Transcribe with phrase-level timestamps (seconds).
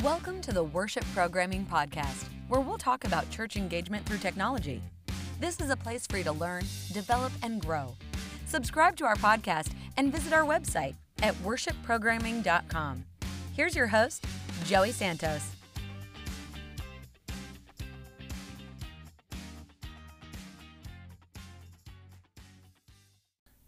[0.00, 4.82] Welcome to the Worship Programming Podcast, where we'll talk about church engagement through technology.
[5.38, 7.94] This is a place for you to learn, develop, and grow.
[8.46, 13.04] Subscribe to our podcast and visit our website at worshipprogramming.com.
[13.54, 14.24] Here's your host,
[14.64, 15.52] Joey Santos.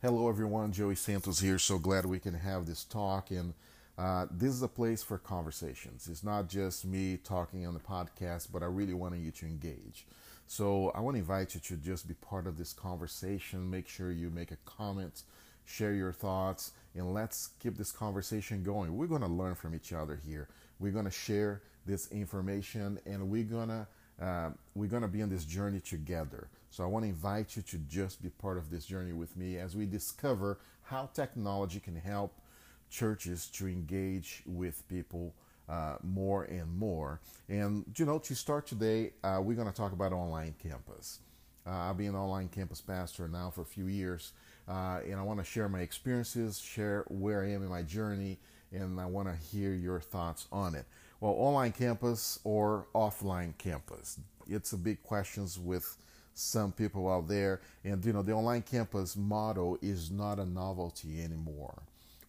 [0.00, 0.72] Hello, everyone.
[0.72, 1.58] Joey Santos here.
[1.58, 3.30] So glad we can have this talk.
[3.30, 3.52] And
[3.96, 6.08] uh, this is a place for conversations.
[6.10, 10.06] It's not just me talking on the podcast, but I really want you to engage.
[10.46, 13.70] So I want to invite you to just be part of this conversation.
[13.70, 15.22] Make sure you make a comment,
[15.64, 18.96] share your thoughts, and let's keep this conversation going.
[18.96, 20.48] We're going to learn from each other here.
[20.80, 23.86] We're going to share this information, and we're going to
[24.20, 26.48] uh, we're going to be on this journey together.
[26.70, 29.58] So I want to invite you to just be part of this journey with me
[29.58, 32.32] as we discover how technology can help
[32.94, 35.34] churches to engage with people
[35.68, 37.20] uh, more and more.
[37.48, 41.18] And you know, to start today, uh, we're going to talk about online campus.
[41.66, 44.32] Uh, I've been an online campus pastor now for a few years,
[44.68, 48.38] uh, and I want to share my experiences, share where I am in my journey,
[48.70, 50.84] and I want to hear your thoughts on it.
[51.20, 54.20] Well, online campus or offline campus?
[54.46, 55.96] It's a big question with
[56.34, 57.62] some people out there.
[57.82, 61.82] And you know, the online campus model is not a novelty anymore.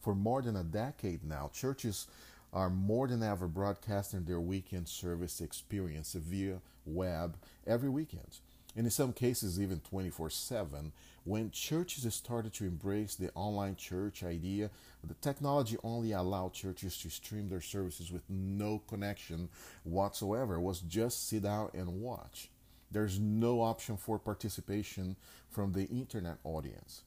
[0.06, 2.06] For more than a decade now, churches
[2.54, 8.38] are more than ever broadcasting their weekend service experience via web every weekend
[8.76, 10.92] and in some cases even 24 7.
[11.24, 14.70] When churches started to embrace the online church idea,
[15.04, 19.50] the technology only allowed churches to stream their services with no connection
[19.86, 20.54] whatsoever.
[20.54, 22.52] It was just sit down and watch.
[22.92, 25.16] There's no option for participation
[25.50, 27.02] from the internet audience.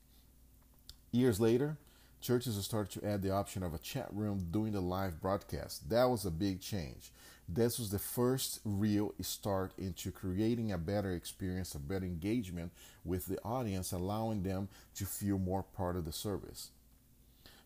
[1.13, 1.79] Years later,
[2.21, 5.89] churches started to add the option of a chat room during the live broadcast.
[5.91, 7.13] That was a big change.
[7.49, 12.73] This was the first real start into creating a better experience, a better engagement
[13.05, 16.71] with the audience, allowing them to feel more part of the service.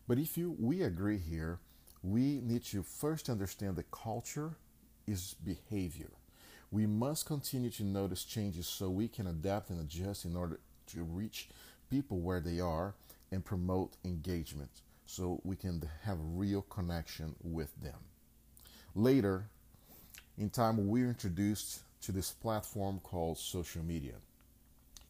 [0.07, 1.59] But if you we agree here,
[2.01, 4.55] we need to first understand that culture
[5.07, 6.11] is behavior.
[6.71, 11.03] We must continue to notice changes so we can adapt and adjust in order to
[11.03, 11.49] reach
[11.89, 12.95] people where they are
[13.33, 14.69] and promote engagement
[15.07, 17.97] so we can have real connection with them.
[18.95, 19.49] Later,
[20.37, 24.13] in time we were introduced to this platform called social media.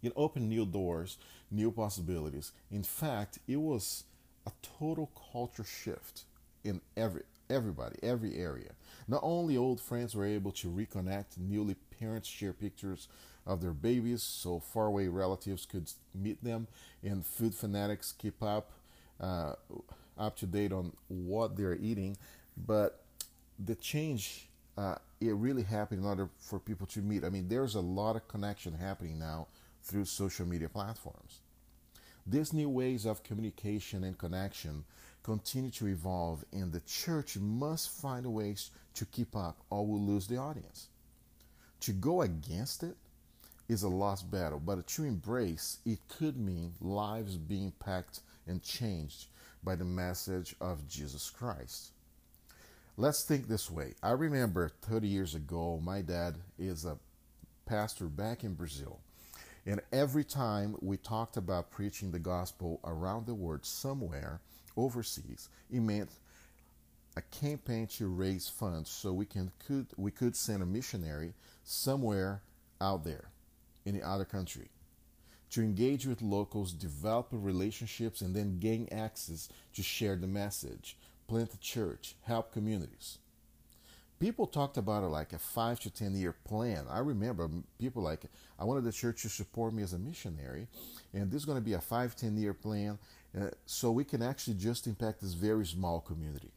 [0.01, 1.17] It opened new doors,
[1.51, 2.53] new possibilities.
[2.71, 4.05] In fact, it was
[4.47, 6.23] a total culture shift
[6.63, 8.71] in every everybody, every area.
[9.07, 13.07] Not only old friends were able to reconnect, newly parents share pictures
[13.45, 16.67] of their babies so faraway relatives could meet them,
[17.03, 18.71] and food fanatics keep up
[19.19, 19.53] uh,
[20.17, 22.17] up to date on what they're eating.
[22.55, 23.03] But
[23.63, 27.23] the change uh, it really happened in order for people to meet.
[27.23, 29.47] I mean, there's a lot of connection happening now
[29.83, 31.39] through social media platforms.
[32.25, 34.85] These new ways of communication and connection
[35.23, 40.27] continue to evolve, and the church must find ways to keep up or will lose
[40.27, 40.87] the audience.
[41.83, 42.95] To go against it
[43.67, 49.27] is a lost battle, but to embrace it could mean lives being packed and changed
[49.65, 51.91] by the message of Jesus Christ.
[52.95, 53.95] Let's think this way.
[54.01, 56.97] I remember 30 years ago, my dad is a
[57.65, 59.01] pastor back in Brazil.
[59.65, 64.39] And every time we talked about preaching the gospel around the world somewhere
[64.77, 66.11] overseas, it meant
[67.15, 72.41] a campaign to raise funds so we can could we could send a missionary somewhere
[72.81, 73.29] out there
[73.85, 74.69] in the other country
[75.51, 80.97] to engage with locals, develop relationships, and then gain access to share the message
[81.27, 83.19] plant a church, help communities.
[84.19, 86.85] People talked about it like a five to ten year plan.
[86.89, 87.49] I remember
[87.79, 88.25] people like,
[88.57, 90.67] I wanted the church to support me as a missionary,
[91.13, 92.97] and this is going to be a five, ten year plan
[93.39, 96.51] uh, so we can actually just impact this very small community.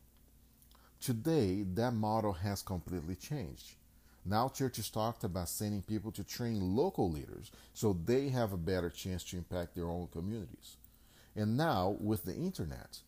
[1.00, 3.74] Today, that model has completely changed.
[4.24, 8.90] Now, churches talked about sending people to train local leaders so they have a better
[8.90, 10.76] chance to impact their own communities.
[11.36, 12.98] And now, with the internet,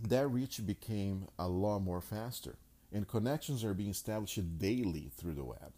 [0.00, 2.56] that reach became a lot more faster,
[2.92, 5.72] and connections are being established daily through the web.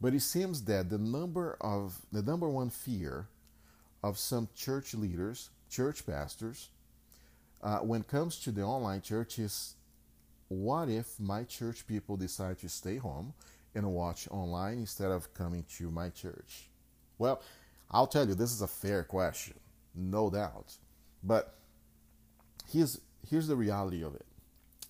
[0.00, 3.28] But it seems that the number of the number one fear
[4.02, 6.68] of some church leaders, church pastors,
[7.62, 9.75] uh, when it comes to the online church is
[10.48, 13.34] what if my church people decide to stay home
[13.74, 16.68] and watch online instead of coming to my church?
[17.18, 17.42] Well,
[17.90, 19.54] I'll tell you, this is a fair question,
[19.94, 20.74] no doubt.
[21.22, 21.54] But
[22.70, 24.26] here's here's the reality of it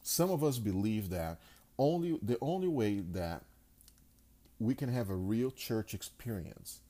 [0.03, 1.39] Some of us believe that
[1.79, 3.43] only the only way that
[4.59, 6.81] we can have a real church experience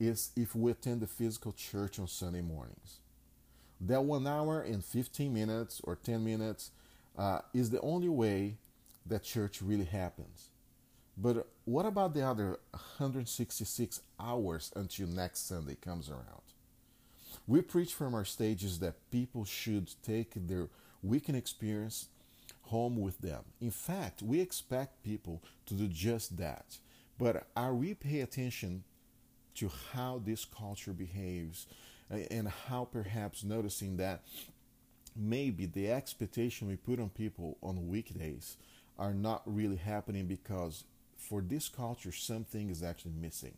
[0.00, 2.98] is if we attend the physical church on Sunday mornings.
[3.80, 6.70] That one hour and 15 minutes or 10 minutes
[7.16, 8.56] uh, is the only way
[9.06, 10.50] that church really happens.
[11.16, 16.42] But what about the other 166 hours until next Sunday comes around?
[17.46, 20.68] We preach from our stages that people should take their
[21.02, 22.08] weekend experience
[22.62, 23.44] home with them.
[23.60, 26.78] In fact, we expect people to do just that.
[27.18, 28.84] But are we pay attention
[29.54, 31.66] to how this culture behaves
[32.10, 34.22] and how perhaps noticing that
[35.16, 38.56] maybe the expectation we put on people on weekdays
[38.98, 40.84] are not really happening because
[41.16, 43.56] for this culture something is actually missing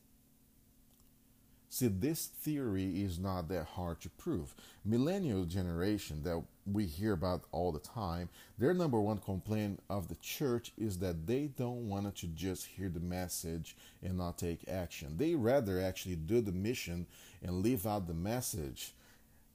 [1.71, 4.55] See, this theory is not that hard to prove.
[4.87, 10.15] Millennial generation that we hear about all the time, their number one complaint of the
[10.17, 15.17] church is that they don't want to just hear the message and not take action.
[15.19, 17.07] They rather actually do the mission
[17.43, 18.95] and leave out the message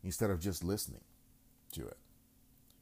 [0.03, 1.01] instead of just listening
[1.73, 1.97] to it.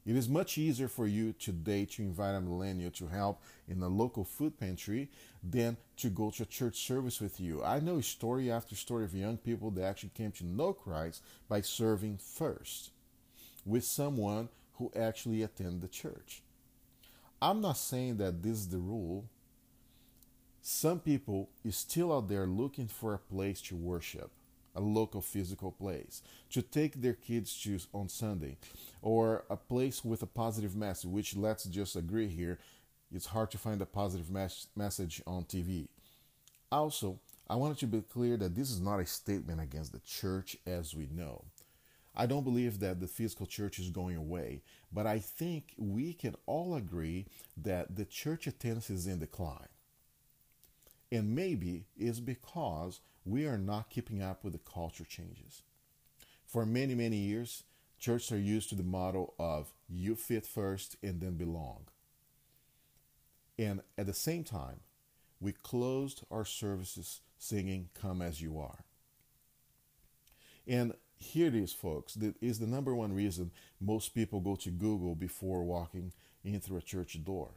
[0.04, 3.88] It is much easier for you today to invite a millennial to help in a
[3.88, 5.08] local food pantry
[5.48, 7.62] than to go to a church service with you.
[7.62, 11.60] I know story after story of young people that actually came to know Christ by
[11.60, 12.90] serving first
[13.64, 16.42] with someone who actually attend the church.
[17.40, 19.26] I'm not saying that this is the rule.
[20.62, 24.32] Some people is still out there looking for a place to worship
[24.74, 28.56] a local physical place, to take their kids to on Sunday,
[29.00, 32.58] or a place with a positive message, which let's just agree here,
[33.14, 35.88] it's hard to find a positive mes- message on TV.
[36.70, 40.56] Also, I wanted to be clear that this is not a statement against the church
[40.66, 41.44] as we know.
[42.14, 46.34] I don't believe that the physical church is going away, but I think we can
[46.46, 47.26] all agree
[47.56, 49.68] that the church attendance is in decline.
[51.12, 55.62] And maybe it's because we are not keeping up with the culture changes.
[56.46, 57.64] For many, many years,
[57.98, 61.84] churches are used to the model of you fit first and then belong.
[63.58, 64.80] And at the same time,
[65.38, 68.84] we closed our services singing Come As You Are.
[70.66, 72.14] And here it is, folks.
[72.14, 76.12] That is the number one reason most people go to Google before walking
[76.42, 77.50] in through a church door.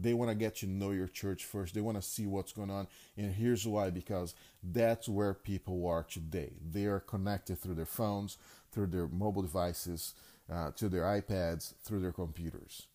[0.00, 1.74] They want to get to know your church first.
[1.74, 2.86] They want to see what's going on.
[3.16, 6.52] And here's why because that's where people are today.
[6.70, 8.38] They are connected through their phones,
[8.72, 10.14] through their mobile devices,
[10.50, 12.86] uh, to their iPads, through their computers.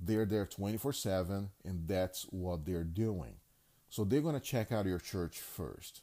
[0.00, 3.34] They're there 24 7, and that's what they're doing.
[3.88, 6.00] So they're going to check out your church first.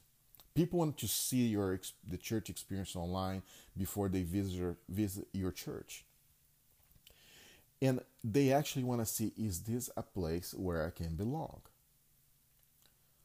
[0.54, 3.42] People want to see your the church experience online
[3.76, 6.04] before they visit visit your church
[7.82, 11.60] and they actually want to see is this a place where I can belong?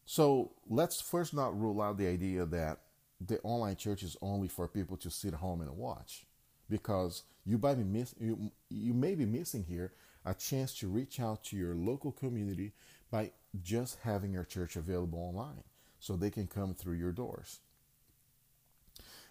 [0.05, 2.79] So let's first not rule out the idea that
[3.21, 6.25] the online church is only for people to sit home and watch,
[6.69, 9.93] because you might be miss, you, you may be missing here
[10.25, 12.73] a chance to reach out to your local community
[13.11, 13.31] by
[13.63, 15.63] just having your church available online,
[15.99, 17.59] so they can come through your doors.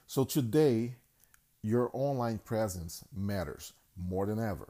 [0.06, 0.94] So today,
[1.62, 4.68] your online presence matters more than ever.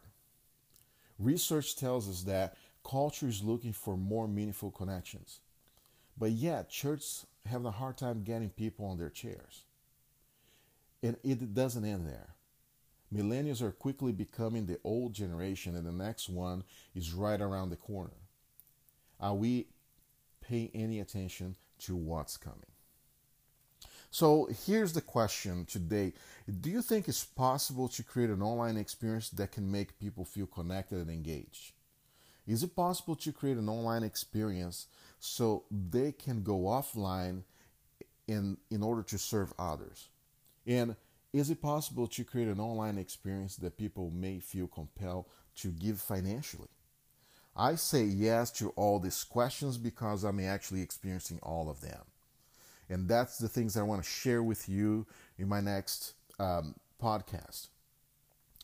[1.18, 2.56] Research tells us that
[2.88, 5.40] culture is looking for more meaningful connections.
[6.18, 9.64] But yet, churches have a hard time getting people on their chairs.
[11.02, 12.34] And it doesn't end there.
[13.14, 17.76] Millennials are quickly becoming the old generation, and the next one is right around the
[17.76, 18.10] corner.
[19.20, 19.68] Are we
[20.40, 22.75] paying any attention to what's coming?
[24.18, 26.14] So here's the question today
[26.62, 30.46] Do you think it's possible to create an online experience that can make people feel
[30.46, 31.72] connected and engaged?
[32.46, 34.86] Is it possible to create an online experience
[35.20, 37.42] so they can go offline
[38.26, 40.08] in, in order to serve others?
[40.66, 40.96] And
[41.34, 46.00] is it possible to create an online experience that people may feel compelled to give
[46.00, 46.70] financially?
[47.54, 52.00] I say yes to all these questions because I'm actually experiencing all of them.
[52.88, 55.06] And that's the things that I want to share with you
[55.38, 57.68] in my next um, podcast.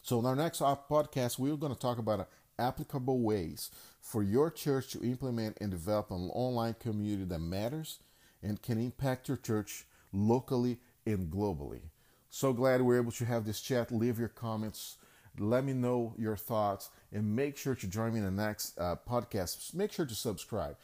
[0.02, 4.90] So, in our next podcast, we're going to talk about applicable ways for your church
[4.92, 7.98] to implement and develop an online community that matters
[8.42, 11.82] and can impact your church locally and globally.
[12.30, 13.92] So glad we're able to have this chat.
[13.92, 14.96] Leave your comments.
[15.38, 18.96] Let me know your thoughts and make sure to join me in the next uh,
[19.08, 19.74] podcast.
[19.74, 20.76] Make sure to subscribe.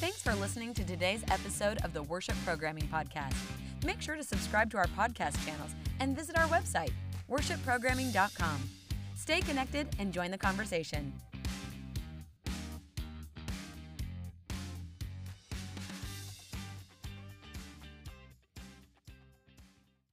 [0.00, 3.34] Thanks for listening to today's episode of the Worship Programming Podcast.
[3.84, 6.92] Make sure to subscribe to our podcast channels and visit our website,
[7.30, 8.70] worshipprogramming.com.
[9.14, 11.12] Stay connected and join the conversation.